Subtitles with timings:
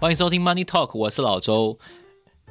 [0.00, 1.78] 欢迎收听 Money Talk，我是老周。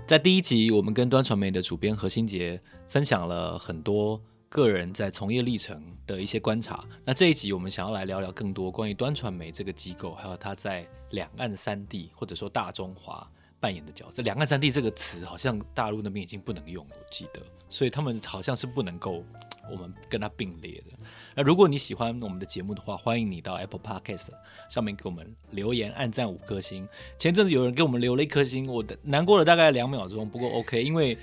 [0.06, 6.86] 在第一集，我们跟端传媒的主编何新杰分享了很多个人在从业历程的一些观察。
[7.04, 13.28] 那这一集，我们想要来聊聊更多关于端传媒这个机构，还有它在两岸三地或者说大中华
[13.60, 14.22] 扮演的角色。
[14.22, 19.24] 两岸三地这个词，好像大陆那边已经不能用了，我记得，所以他们好像是不能够。
[19.72, 20.98] 我们跟他并列的。
[21.40, 24.28] 那如果你喜欢我们的节目的话，欢迎你到 Apple Podcast
[24.68, 26.86] 上面给我们留言、按赞五颗星。
[27.18, 31.18] 前阵子有人给我们留了一颗星，我的难过了大概两秒钟，不过 OK，因为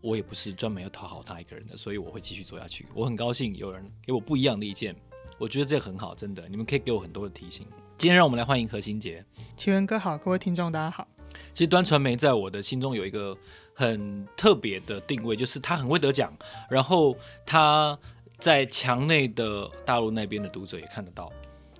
[0.00, 2.86] 我也不是专门要讨好他一个人的，所以我会继续做下去。
[2.94, 4.94] 我很高兴有人给我不一样的意见，
[5.38, 7.66] 我觉得这很好，真的，你们可以给我很多的提醒。
[7.96, 9.26] 今天让我们来欢迎何新杰。
[9.56, 11.04] 奇源哥好，各位听众大家好。
[11.52, 13.36] 其实端传媒在我的心中有一个
[13.74, 16.32] 很特别的定位，就是他很会得奖，
[16.70, 17.98] 然后他
[18.38, 21.30] 在墙内的大陆那边的读者也看得到，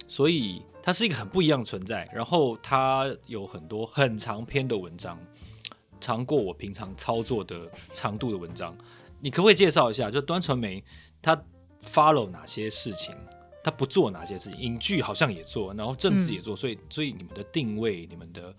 [0.07, 2.09] 所以它是一个很不一样的存在。
[2.13, 5.19] 然后它有很多很长篇的文章，
[6.01, 8.77] 长过我平常操作的长度的文章。
[9.21, 10.83] 你可不可以介绍一下，就端传媒
[11.23, 11.41] 他
[11.83, 13.15] follow 哪些事情，
[13.65, 14.61] 他不做哪些事情？
[14.61, 18.55] 影剧好像也做，然后政治也做，所以所以你们的定位，你们的。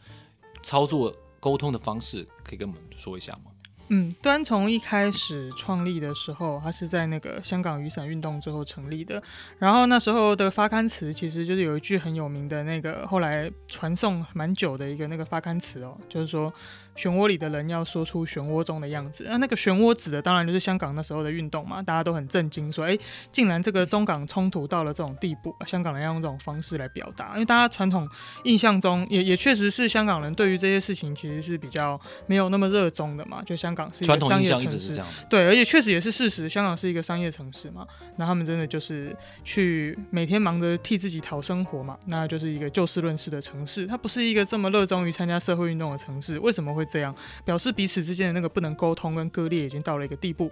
[0.62, 3.52] 操作沟通的方式，可以跟我们说一下吗？
[3.90, 9.22] 嗯，端从一开始创立的时候，它是在那个香港雨伞运动之后成立的。
[9.58, 16.54] 然后那时候的发刊词其实就是有一句很有名的那个，后来传颂蛮久的一个那个发刊词哦，就是说。
[16.96, 19.26] 漩涡里的人要说出漩涡中的样子。
[19.30, 22.98] 那那个漩涡指的当然就是香港那时候的运动嘛，大家都很震惊，说：“哎，
[23.32, 28.06] 竟然这个中港冲突到了这种地步，啊香港人要用这种方式来表达。”因为大家传统
[28.44, 33.42] 印象中，也也确实是香港人对于这些事情其实是比较没有那么热衷的嘛。
[33.44, 37.88] 就香港是一个商业城市，对，而且确实也是事实，香港是一个商业城市嘛。
[38.18, 46.38] 那他们真的就是去每天忙着替自己讨生活嘛，那就是一个就事论事的城市，它不是一个这么热衷于参加社会运动的城市。
[46.40, 46.79] 为什么会？
[46.80, 47.14] 会这样
[47.44, 50.50] 表示彼此之间的那个不能沟通跟割裂已经到了一个地步，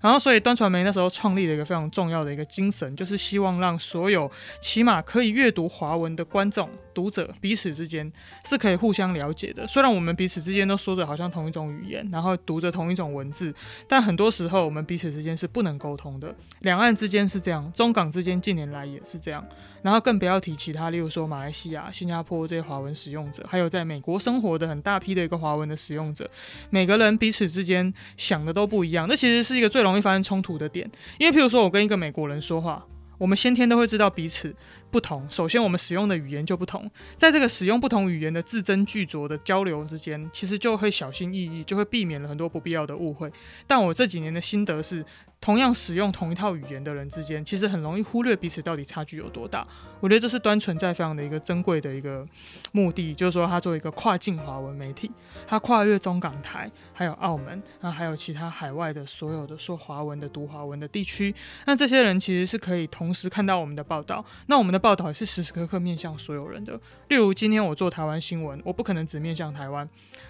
[0.00, 4.30] 然后所以端传媒那时候创立了一个非常重要的一个精神，就是希望让所有
[4.60, 8.10] 起码可以阅读华文的观众读者彼此之间
[8.44, 9.66] 是可以互相了解的。
[9.66, 13.52] 虽然我们彼此之间都说着好像同一种语言，然后读着同一种文字，
[13.88, 16.34] 但很多时候我们彼此之间是不能沟通的。
[16.60, 19.44] 两岸之间是这样，中港之间近年来也是这样，
[19.82, 26.28] 然后更不要提其他，例如说马来西亚、新加坡这些华文使用者，还有在美国生活的很大批的一个华文的使用者，
[26.70, 30.90] 每个人彼此之间想的都不一样，那其实是一个最容易发生冲突的点。
[31.18, 32.84] 因为譬如说我跟一个美国人说话，
[33.18, 34.54] 我们先天都会知道彼此
[34.90, 35.26] 不同。
[35.30, 43.30] 首先，我们使用的语言就不同，在这个使用不同语言的字斟句酌的交流之间，其实就会小心翼翼，就会避免了很多不必要的误会。
[43.66, 45.04] 但我这几年的心得是，
[45.40, 49.66] 同样使用同一套语言的人之间，其实很容易忽略彼此到底差距有多大。
[50.00, 52.26] 我觉得这是端存在非常的一个珍贵的一个
[52.72, 55.10] 目的，就是说它作为一个跨境华文媒体，
[55.46, 61.34] 它跨越中港台，还有澳门，啊，还有其他海外的所有的说华文的、读华文的地区，
[61.66, 64.24] 那这些人其实是可以同同时看到我们的报道。
[64.46, 66.80] 那我们的报道也是时时刻刻面向所有人的。
[67.08, 69.86] 例如今天我做台湾新闻，我不可能只面向台湾，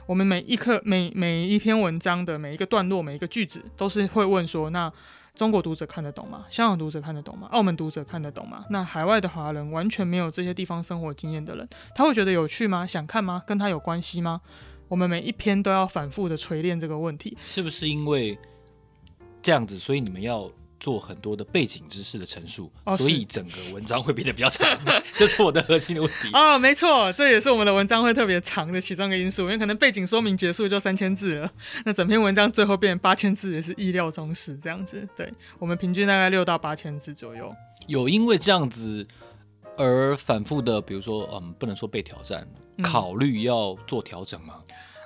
[0.06, 4.92] 我们每一刻、每每一篇文章的每一个段落、每一个句子，都是会问说那。
[5.34, 6.44] 中国读者看得懂吗？
[6.48, 7.48] 香港读者看得懂吗？
[7.50, 8.64] 澳门读者看得懂吗？
[8.70, 12.86] 那海外的华人完全没有这些地方生活经验的人，他会觉得有趣吗？
[12.86, 13.42] 想看吗？
[13.44, 14.41] 跟他有关系吗？
[14.86, 18.38] 我们每一篇都要反复的锤炼这个问题，是不是因为
[19.42, 20.48] 这样子，所以你们要？
[20.84, 24.78] 做很多的背景知识的陈述，哦、所以整个文章会变得比较长，
[25.17, 26.28] 这是我的核心的问题。
[26.34, 31.50] 哦，没错，这也是我们的文章会特别长的其中一个因素，因为可能背景说明结束就三千字了，
[31.87, 35.09] 那整篇文章最后变成八千字也是意料中事，这样子。
[35.17, 37.51] 对，我们平均大概六到八千字左右。
[37.87, 39.09] 有因为这样子
[39.78, 42.47] 而反复的，比如说，嗯，不能说被挑战，
[42.83, 44.56] 考虑要做调整吗？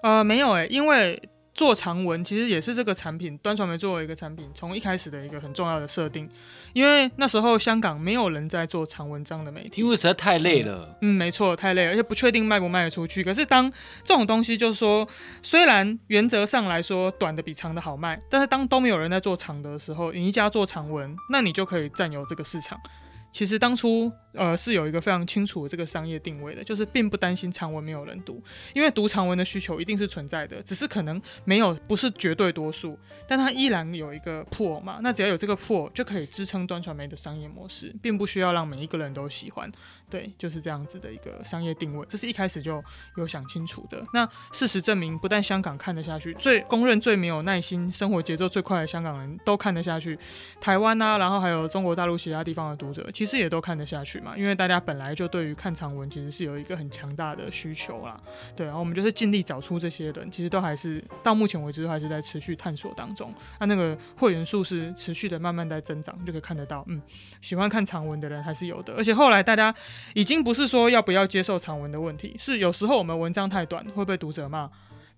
[0.02, 1.22] 嗯、呃，没有哎、欸，因为。
[1.58, 6.30] 做长文其实也是这个产品端传媒作为一个产品，从一开始的一个很重要的设定，
[6.72, 10.96] 因为那时候香港没有人在做长文章的媒体，因为实在太累了。
[11.02, 13.24] 嗯，嗯，没错，太累了，而且不确定卖不卖得出去。
[13.24, 13.68] 可是当
[14.04, 15.04] 这种东西就是说，
[15.42, 22.78] 虽然原则上来说短的比长的好卖，但是当都没有人在做长的时候，你一家做长文，那你就可以占有这个市场。
[23.30, 28.42] 其实当初呃是有一个非常清楚的这个商业定位的，就是并不担心长文没有人读，
[28.74, 32.98] 因为读长文的需求一定是存在的，只是可能没有不是绝对多数，
[33.28, 39.70] 但它依然有一个破嘛，那只要有这个破就可以支撑端传媒的商业模式，并不需要让每一个人都喜欢，
[40.10, 42.82] 对，就是这样子的一个商业定位，这是一开始就
[43.16, 44.02] 有想清楚的。
[44.12, 50.18] 那事实证明，不但香港看得下去，最公认最没有耐心、生活节奏最快的香港人都看得下去，
[50.60, 53.08] 台湾啊，然后还有中国大陆其他地方的读者。
[53.12, 58.20] 其实也都看得下去嘛，因为大家本来就对于看长文其实是有一个很强大的需求啦。
[58.56, 63.32] 对，然后我们就是尽力找出这些人，其实都还是到目前为止都还是在持续探索当中。
[63.58, 67.00] 那、那个会员数是持续的慢慢在增长，就可以看得到，嗯，
[67.40, 68.94] 喜欢看长文的人还是有的。
[68.94, 69.74] 而且后来大家
[70.14, 74.68] 已经不是说要不要接受长文的问题，是有时候我们文章太短会被读者骂。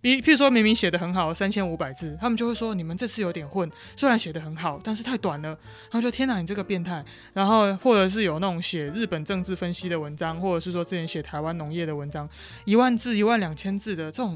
[0.03, 5.49] 比譬如说明明写得很好，三千五百字，他们就会说你们这次有点混，虽然写得很好，但是太短了。
[5.49, 7.05] 然后就天哪，你这个变态。
[7.35, 12.27] 然后或者是有那种写日本政治分析的文章，或者是说之前写台湾农业的文章，
[12.65, 14.35] 一万字、一万两千字的这种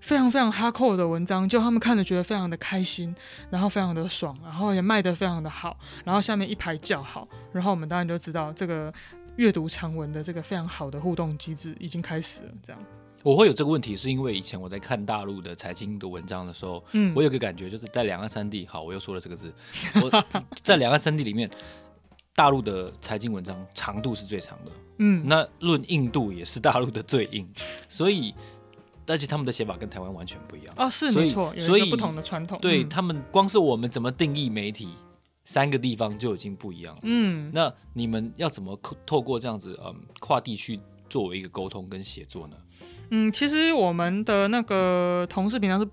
[0.00, 3.14] 非常非常哈扣的文章，就他们看了觉得非常的开心，
[3.50, 8.92] 然后非常的爽，然后也卖得非常的好，然后下面一排叫好，然后我们当然就知道这个
[9.36, 12.82] 阅读长文的这个非常好的互动机制已经开始了，这样。
[13.22, 19.54] 我会有这个问题，是因为以前我在看大陆的财经的文章的时候，嗯，我有个感觉，就是在两岸三地，好，我又说了这个字，
[20.02, 20.24] 我
[20.64, 21.48] 在两岸三地里面，
[22.34, 27.48] 大陆的财经文章长度是最长的，嗯，那论硬度也是大陆的最硬，
[27.88, 28.34] 所以，
[29.06, 30.74] 而且他们的写法跟台湾完全不一样。
[30.76, 34.88] 啊，是没错，所以不同的传统，对他们光是我们怎么定义媒体，
[35.44, 40.78] 三个地方就已经不一样了，嗯，那你们要怎么透过这样子，嗯，跨地区
[41.08, 42.56] 作为一个沟通跟协作呢？
[43.10, 45.86] 嗯，其实我们的那个同事平常是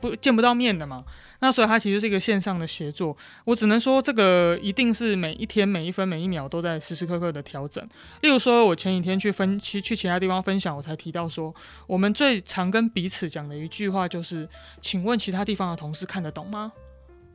[0.00, 1.04] 不见不到面的嘛，
[1.40, 3.16] 那所以它其实是一个线上的协作。
[3.44, 7.82] 我只能说，这个一定是每一天、每一分、每一秒都在时时刻刻的调整。
[8.20, 11.54] 例如说，我前几天去分去去其他地方分享，我才提到说，
[11.86, 14.46] 我们最常跟彼此讲的一句话就是
[14.82, 16.72] ：“请问其他地方的同事看得懂吗？”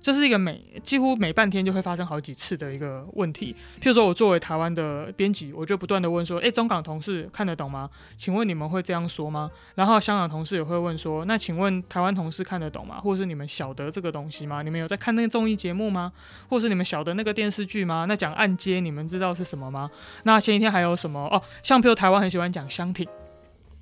[0.01, 3.54] 这是一个每几乎每半天就会发生好几次的一个问题。
[3.81, 7.90] 譬如说，我作为台湾的编辑，我就不断地问说：“诶，中港同事看得懂吗？
[8.16, 13.01] 请问你们会这样说吗？”然后香港同事也会问说：“那请问台湾同事看得懂吗？
[13.01, 14.62] 或者是你们晓得这个东西吗？
[14.62, 16.12] 你们有在看那个综艺节目吗？
[16.50, 18.06] 或者是你们晓得那个电视剧吗？
[18.07, 19.92] 那讲按揭，你们知道是什么吗？
[20.24, 21.42] 那前几天还有什么哦？
[21.62, 23.07] 像譬如台湾很喜欢讲相挺。”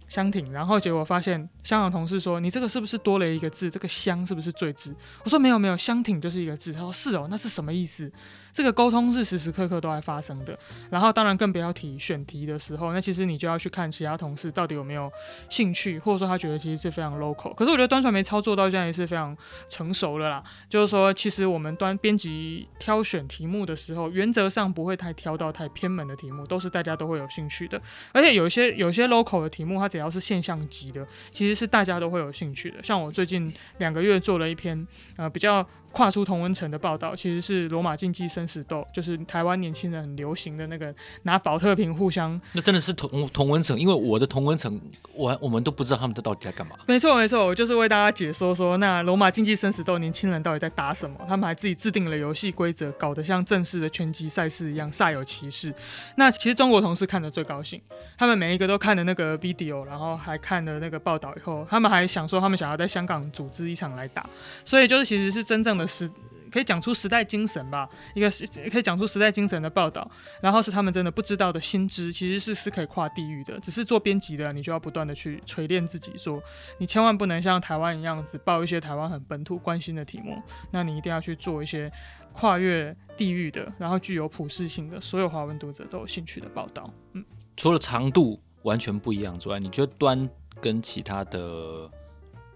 [0.07, 3.69] 相挺，然后结果发现香港同事说：“你这个是不是多了一个字？
[3.69, 4.95] 这个香是不是赘字？”
[5.25, 8.12] 我说：“没有没有，相挺就是一个字。”他说：“是哦，那是什么意思？”
[8.51, 10.57] 这个沟通是时时刻刻都在发生的，
[10.89, 15.11] 然后当然更不要提选题的时候，那其实你就要去看其他同事到底有没有
[15.49, 17.53] 兴趣，或者说他觉得其实是非常 local。
[17.55, 19.35] 可是我觉得端传媒操作到现在也是非常
[19.69, 27.81] 成熟了啦，就是说其实我们端编辑挑选题目的时候，原则上不会太挑到太偏门的题目，都是大家都会有兴趣的。
[28.11, 32.83] 而且有一些有一些 local 的题目，它只要是现象级的，其实是大家都会有兴趣的。
[32.83, 35.67] 像我最近两个月做了一篇呃比较。
[35.92, 40.94] 跨出同温层的报道，其实是罗马竞技生死斗，就是台湾年轻人很流行的那个
[41.24, 42.39] 拿保特瓶互相。
[42.54, 44.80] 那真的是同同温层，因为我的同温层，
[45.13, 46.75] 我我们都不知道他们这到底在干嘛。
[46.88, 51.18] 没错没错，我就是为大家解说说，那罗马竞技生死斗年轻人到底在打什么？
[51.28, 55.74] 他们还自己制定了游戏规则，搞得像正式的拳击赛事一样煞有其事。
[56.16, 57.81] 那其实中国同事看的最高兴，
[58.18, 64.28] 他们每一个都看了那个 video，然后还看了那个报道以后，他们还想说他们想要在香港组织一场来打，
[64.63, 65.85] 所以就是其实是真正的。
[65.85, 66.09] 时
[66.50, 70.09] 可以讲出时代精神吧，一个是可以讲出时代精神的报道，
[70.41, 73.59] 然后是他们真的不知道的新知，其实是是可以跨地域的。
[73.59, 76.44] 只是做编辑的，你就要不断的去锤炼自己说，说
[76.77, 80.41] 你千万不能像台湾一样子报一些台湾很本土关心的题目，
[80.71, 81.91] 那你一定要去做一些
[82.31, 86.90] 跨越地域的，然后具有普适性的，所有华文读者都有兴趣的报道。
[87.11, 87.23] 嗯，
[87.57, 90.28] 除了长度完全不一样之外，你觉得端
[90.61, 91.92] 跟其他的？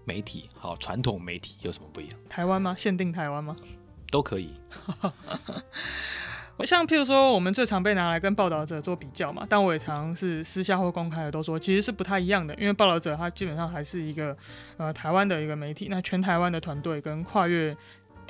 [0.04, 2.18] 媒体好，传统媒体有什么不一样？
[2.28, 2.74] 台湾吗？
[2.76, 3.56] 限定台湾吗？
[4.10, 4.54] 都可以。
[6.58, 12.54] 我像譬如说，我们最常被拿来跟报道者做比较嘛，但我也常是私下或公开的都说，其实是不太一样的。
[12.56, 14.36] 因为报道者他基本上还是一个
[14.76, 17.76] 呃台湾的一个媒体，那全台湾的团队跟跨越。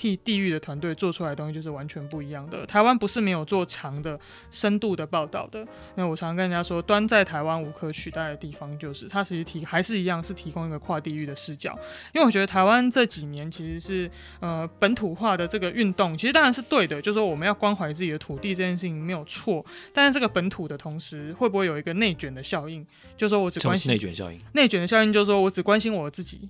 [0.02, 2.66] 替地域的团队做出来的东西就是完全不一样的。
[2.66, 4.18] 台湾不是没有做长的、
[4.50, 5.64] 深度的报道的。
[5.94, 11.78] 那我常常跟人家说，端在台湾无可取代的地方就是，它其实提还是一样是提供一个跨地域的视角。
[12.12, 19.64] 因为我觉得台湾这几年其实是呃本土化的这个运动，其实当然是对的，就是说我们要关怀自己的土地这件事情没有错。
[19.92, 22.84] 但是这个本土的同时，会不会有一个内卷的效应？
[23.16, 24.40] 就是说我只关心内卷效应。
[24.54, 26.48] 内卷的效应就是说我只关心我自己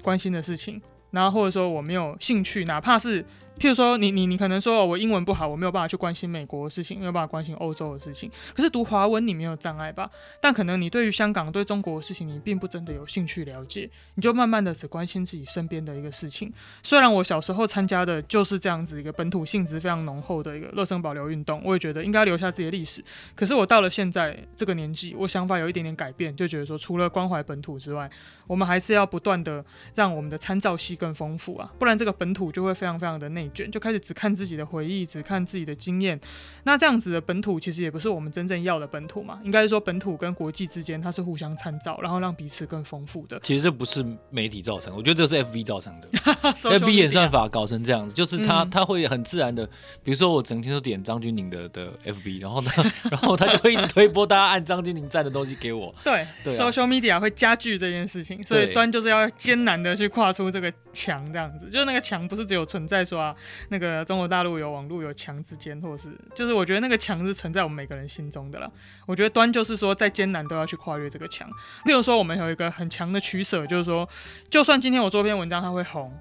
[0.00, 0.80] 关心的事情。
[1.14, 3.24] 然后或者说我没有兴趣，哪怕是。
[3.58, 8.30] 譬如说你，你你可能说我英文不好，我没有办法去关心美国的事情，没有办法关心欧洲的事情。
[8.54, 10.10] 可是读华文你没有障碍吧？
[10.40, 16.52] 但可能你对于香港、对中国的事情，你并不真的有兴趣了解，你就慢慢的只关心自己身边的一个事情。
[16.82, 23.02] 虽然我小时候参加的就是这样子一个本土性质非常浓厚的一个热身保留运动，我也觉得应该留下自己的历史。
[23.36, 28.10] 可是我到了现在这个年纪，我想法有一点点改变，就觉得说除了关怀本土之外，
[28.48, 33.43] 我们还是要不断的让我们的参照系更丰富啊，不然这个本土就会非常非常的内。
[33.44, 36.18] 内卷，就开始只看自己的回忆，只看自己的经验。
[36.64, 43.38] 那这样子的本土其实也不是我们真正要的本土嘛，应该是说本土跟国际之间它是互相参照，然后让彼此更丰富的。
[43.42, 46.08] 其实这不是媒体造成的，我觉得这是 FB 造成的。
[46.54, 49.66] FB 演算法搞成这样子，就是他他、嗯、会很自然的，
[50.02, 52.70] 比如说我整天都点张钧甯的的 FB，然后呢，
[53.10, 55.94] 然后他就会一直推播大家按张钧甯赞的东西给我。
[56.04, 63.33] 对，对、啊、social media 会加剧这件事情，所以端就是要艰难的去跨出这个墙，这样子，就是那个墙不是只有存在说啊，
[63.68, 68.70] 那个中国大陆有网络有墙之间，或是就是我觉得那个墙是存在我们每个人心中的了。
[69.06, 71.48] 我觉得端就是说再艰难都要去跨越这个墙。
[71.84, 74.08] 例如说我们有一个很强的取舍，就是说，
[74.48, 76.12] 就算今天我做篇文章它会红，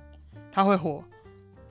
[0.52, 1.04] 它会火。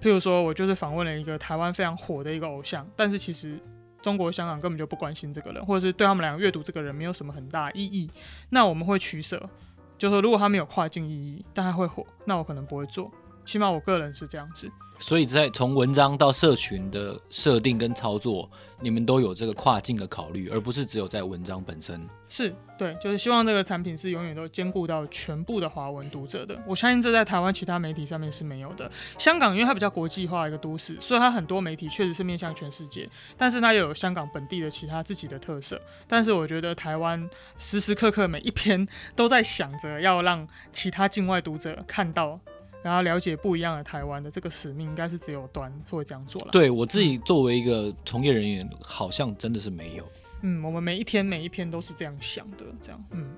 [0.00, 3.56] 譬如说我就是访问了一个台湾非常火的一个偶像，但是其实
[4.00, 8.10] 中国香港根本就不关心这个人，或者是对他们两个阅读这个人没有什么很大意义。
[8.50, 9.48] 那我们会取舍，
[9.96, 13.12] 就是说如果他没有跨境意义，但他会火，那我可能不会做。
[13.44, 18.48] 起码我个人是这样子，所以在从文章到社群的设定跟操作，
[18.80, 22.08] 你们都有这个跨境的考虑，而不是只有在文章本身。
[22.28, 26.58] 是对，就是希望这个产品是永远都兼顾到全部的华文读者的。
[26.66, 28.90] 我相信这在台湾其他媒体上面是没有的。
[29.18, 33.06] 香港因为它比较国际化一个都市，所以它很多媒体确实是面向全世界，
[33.36, 35.78] 但是它又有香港本地的其他自己的特色。
[36.08, 42.40] 但是我觉得台湾时时刻刻每一篇都在想着要让其他境外读者看到。
[42.82, 46.48] 然后了解不一样的台湾的这个使命，应该是只有端会这样做了。
[46.50, 50.04] 对，我自己作为一个从业人员，好像真的是没有。
[50.42, 53.04] 嗯，我们每一天每一篇都是这样想的，这样。
[53.12, 53.30] 嗯，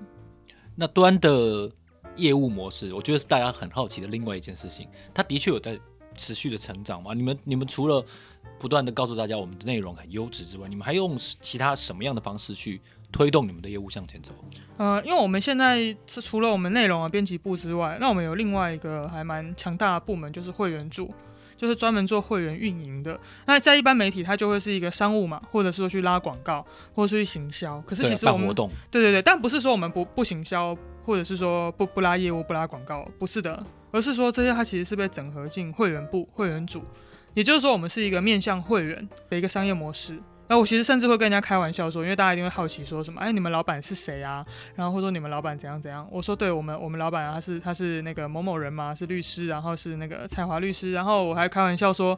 [0.75, 1.69] 那端的
[2.15, 4.87] 业务模式，我觉得是大家很好奇的另外一件事情。
[5.13, 5.79] 它的确有在
[6.15, 7.13] 持续的成长嘛？
[7.13, 8.03] 你们你们除了
[8.59, 12.81] 不断的告诉大家我们的内容很优质之外，你们还用其他什么样的方式去？
[13.11, 14.33] 推动你们的业务向前走。
[14.75, 21.13] 呃，因为我们现在是除了我们内容的编辑部之外，那我们有另外一个还蛮强大的部门，就是会员组，
[21.55, 23.17] 就是专门做会员运营的。
[23.45, 27.79] 那在一般媒体，它就会是一个商务嘛，或者是说去拉广告，或者是去行销。
[27.87, 36.83] 可是其实我们对，对对对，但不是说我们不不行销，或者是说不不拉业务、不拉广告，不是的，而是说这些它其实是被整合进会员部、会员组，
[37.35, 40.19] 也就是说我们是一个面向会员的一个商业模式。
[40.47, 44.45] 那我其实甚至会跟人家开玩笑说，因为大家一定会好奇说什么，哎，你们老板是谁啊？
[44.75, 46.07] 然后或者说你们老板怎样怎样？
[46.11, 50.91] 我说，对我们，我们老板他是他是那个某某人嘛，是律师，然后是那个蔡华律师。
[50.91, 52.17] 然后我还开玩笑说，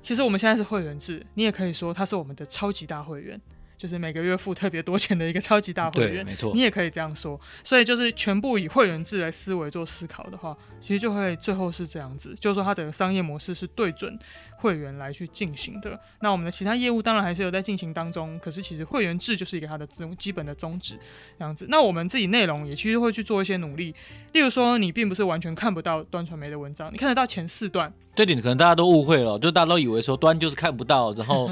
[0.00, 3.40] 其实我们现在是会员制，你也可以说他是我们的超级大会员。
[3.78, 7.40] 就是每个月付特别多钱的一个 超级大会员，没错，你也可以这样说。
[7.62, 14.18] 所以就是全部以会员制来思维做思考的话，其实就会最后是这样子，就是说它的商业模式是对准
[14.56, 15.98] 会员来去进行的。
[16.20, 20.98] 那我们的其他业务当然还是有在进行当中，可是其实会员制就是一个它的这种基本的宗旨
[21.38, 21.64] 这样子。
[21.68, 23.94] 那我们自己内容也其实会去做一些努力，
[24.32, 27.92] 例如说你并不是完全看不到端传媒的文章，你看得到前四段。
[28.18, 31.48] 这点可能大家都误会了，就大家都以为说端就是看不到，然后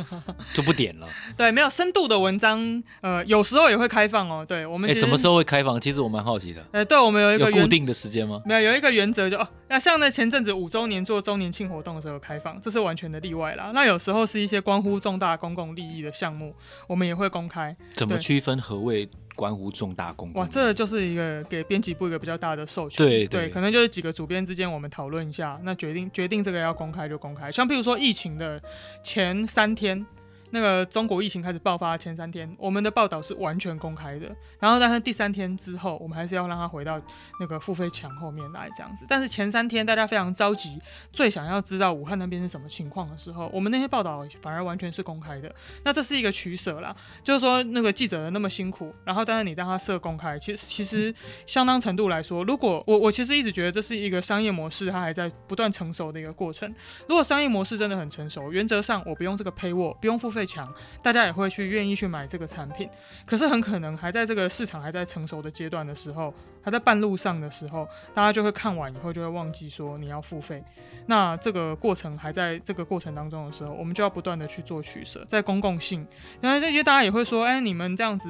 [0.52, 1.06] 就不点了。
[1.36, 4.44] 对，没有深度的文章，呃，有时候也会开放哦。
[4.44, 5.80] 对我们，哎，什么时候会开放？
[5.80, 6.66] 其实我蛮好奇的。
[6.72, 8.42] 呃，对，我们有一个有固定的时间吗？
[8.44, 13.70] 没有，有一个原则就哦，那像那前阵子五周年做周年庆活动的时候开放，这是完全的例外啦。
[13.72, 16.52] 那有时候是一些关乎重大公共利益的项目，
[16.88, 17.76] 我们也会公开。
[17.94, 19.08] 怎么区分何谓？
[19.36, 28.60] 关乎重大公共，哇，这就是一个给编辑部一个比较大的授权，对对，对，可能就是几个主编之间我们讨论一下，那决定决定这个要公开就公开，像譬如说疫情的
[29.04, 30.04] 前三天。
[30.50, 34.34] 那个中国疫情开始爆发前三天，我们的报道是完全公开的。
[34.58, 37.00] 然后，但是第三天之后，我们还是要让他回到
[37.40, 39.04] 那个付费墙后面来这样子。
[39.08, 40.78] 但是前三天大家非常着急，
[41.12, 45.54] 最想要知道武汉那边是什么情况的时候，我们那些报道反而完全是公开的。
[45.84, 51.14] 那这是一个取舍啦，就是说那个记者那么辛苦，然后但是你让他设公开，其实其实
[51.46, 56.72] 相当程度来说，如果我我其实一直觉得这是一个商业模式，它还在不断成熟的一个过程。
[57.08, 60.46] 如果商业模式真的很成熟，原则上我不用这个 paywall，不用付费。
[60.46, 62.88] 强，大家也会去愿意去买这个产品，
[63.26, 70.62] 可是很可能还在这个市场还在成熟的阶段的时候，还在半路上的时候，大家就会看完以后就会忘记说你要付费。
[71.06, 76.06] 那这个过程还在这个过程当中的时候，我们就要不断的去做取舍，在公共性，
[76.40, 78.28] 然后这些大家也会说，哎，你们这样子，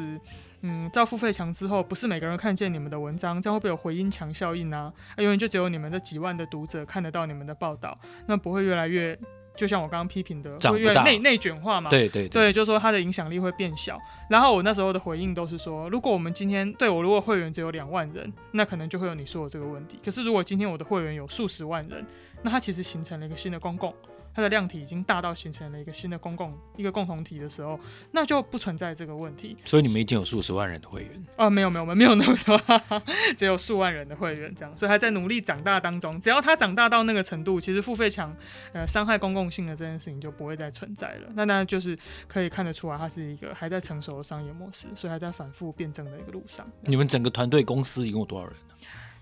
[0.62, 4.90] 嗯，造付费墙之后，不是每个人看见你们的文章，这样会不会有回音墙效应呢？
[5.16, 9.18] 啊，永远就只有你们这几万的读者看得到你们的报道，那不会越来越。
[9.56, 11.90] 就像我刚刚批评的，会越内内卷化嘛？
[11.90, 13.98] 对对对，对，就是说它的影响力会变小。
[14.28, 19.98] 然后我那时候的回应都是说，如果我们今天对我如果会员只有两万人，那可能就会有你说的这个问题。
[20.04, 22.06] 可是如果今天我的会员有数十万人，
[22.42, 23.94] 那它其实形成了一个新的公共。
[24.37, 29.57] 它的量体已经大到形成了一个新的公共一个共同体的时候，那就不存在这个问题。
[29.64, 31.49] 所以你们已经有数十万人的会员啊？
[31.49, 32.61] 没有没有没有没有那么多，
[33.35, 36.21] 只有数万人的会员这样，所以还在努力长大当中。
[36.21, 38.37] 只要它长大到那个程度，其实付费墙
[38.75, 41.31] 呃伤害公共性的这件事情就不会再存在了。
[41.35, 46.71] 那当然就是可以看得出来，它是一个还在成熟的商业模式，所以还在反复辩证的一个路上。
[46.83, 48.75] 你们整个团队公司一共有多少人呢？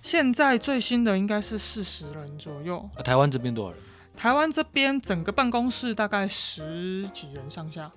[0.03, 2.79] 现在最新的应该是四十人左右。
[2.97, 3.81] 啊，台湾这边多少人？
[4.17, 7.91] 台湾这边整个办公室大概十几人上下，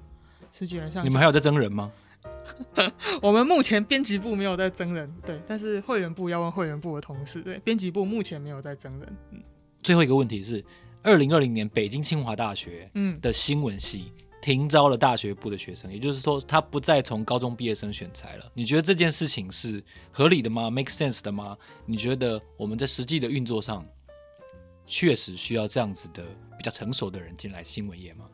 [0.52, 1.08] 十几人上下。
[1.08, 1.92] 你们还有在征人吗？
[3.22, 9.18] 我们目前编辑部没有在征人，对，但是会员部要问会员部的同事，对，编辑部目前没有在征人。
[9.32, 9.42] 嗯，
[9.84, 10.64] 最后一个问题是，
[11.04, 14.12] 二零二零年北京清华大学嗯的新闻系。
[14.18, 18.50] 嗯停招了大学部的学生，也就是说，他不再从高中毕业生选材了。
[18.54, 21.58] 你觉得这件事情是合理的吗？Make sense 的吗？
[21.86, 23.86] 你觉得我们在实际的运作上，
[24.88, 26.24] 确实需要这样子的
[26.58, 28.26] 比较成熟的人进来新闻业吗？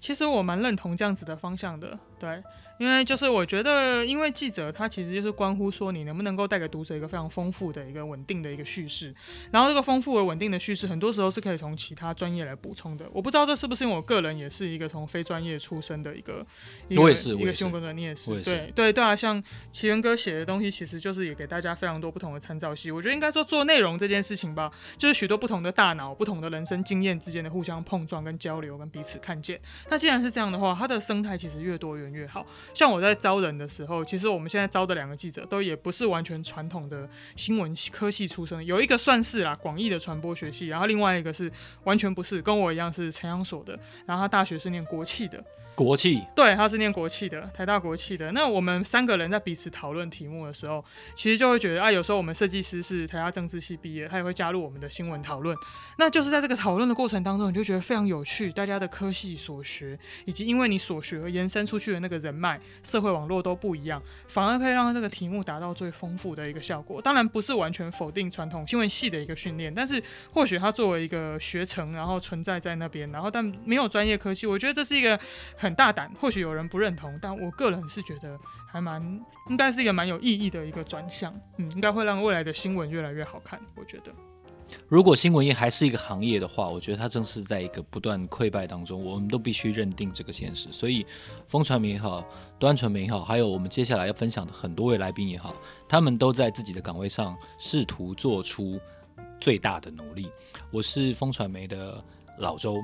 [0.00, 2.42] 其实我蛮认同这样子的方向的，对。
[2.78, 9.14] 因为就是我觉得，因为记者他其实就是关乎说你能不能够带给读者一个非常丰富的一个稳定的一个叙事，
[9.52, 13.06] 然后这个丰富而稳定的叙事，很多时候是可以从其他专业来补充的。
[13.12, 16.44] 我不知道这是不是因为我个人也是一个从非专业出身的一个，
[16.96, 22.90] 我也是，一个新闻工作者，你也是，对对对啊，像奇源哥写的东西，其实就是也给大家非常多不同的参照系。
[22.90, 29.60] 我觉得应该说做内容这件事情吧，就是许多不同的大脑、不同的人生经验之间的互相碰撞跟交流，跟彼此看见。
[29.88, 32.46] 那既然是这样的话，它的生态其实越多元越好。
[32.74, 41.50] 像我在招人的时候，其实我们现在招的两个记者都也不是完全传统的新闻科系出身，有一个算是啦，广义的传播学系，然后另外一个是
[41.84, 45.42] 完全不是，跟我一样是城阳所的，然后他大学是念国企的。
[45.74, 48.30] 国企，对，他是念国企的，台大国企的。
[48.32, 50.84] 那我们三个人在彼此讨论题目的时候，
[51.16, 55.56] 其实就会觉得啊，有时候我们设计师是台大政治系毕业，他也会加入我们的新闻讨论。
[55.96, 67.00] 那就是在这个讨论的过程当中，你就觉得非常有趣，大家的科系所学，以及因为你所学而延伸出去的那个人脉、社会网络都不一样，反而可以让这个题目达到最丰富的一个效果。
[67.00, 75.18] 当然不是完全否定传统新闻系的一个训练，但是或许它作为一个学程，然后存在在那边，然后但没有专业科系，我觉得这是一个。
[75.56, 79.00] 很大胆，或许有人不认同，但我个人是觉得还蛮
[79.48, 83.60] 应该是一个蛮有意义的一个转向，嗯，应该会让未来的新闻越来越好看。
[83.76, 84.12] 我觉得，
[84.88, 90.68] 如果新闻业还是一个行业的话，我觉得它正是在一个不断溃败当中，我们都必须认定这个现实。
[90.70, 91.06] 所以，
[91.48, 92.24] 风传媒也好，
[92.58, 95.54] 端传媒也好，还有我们接下来要分享的很多位来宾也好，
[95.88, 98.78] 他们都在自己的岗位上试图做出
[99.40, 100.30] 最大的努力。
[100.70, 102.02] 我是风传媒的
[102.38, 102.78] 老周。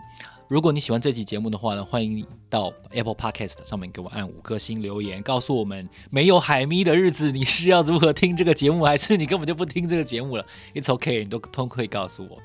[0.49, 12.39] 如果你喜欢这期节目的话呢，欢迎到 Apple Podcast 上面给我按五颗星留言，告诉我们没有海咪的日子你是要如何听这个节目，还是你根本就不听这个节目了？It's okay，你都都可以告诉我。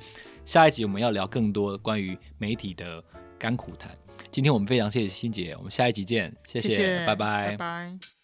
[0.45, 3.01] 下一集我们要聊更多关于媒体的
[3.39, 3.97] 甘苦谈。
[4.29, 7.51] 今天我们非常谢谢欣姐，我们下一集见，谢谢，谢谢拜拜。
[7.51, 8.22] 拜拜。